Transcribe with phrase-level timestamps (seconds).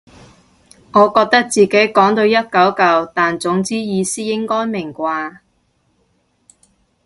[0.93, 5.37] 我覺得自己講到一嚿嚿但總之意思應該明啩